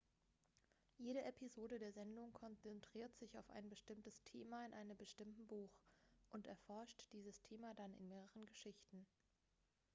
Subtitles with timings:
[0.97, 3.69] jede episode der sendung konzentriert sich auf ein
[4.25, 5.77] thema in einem bestimmten buch
[6.31, 9.05] und erforscht dieses thema dann in mehreren geschichten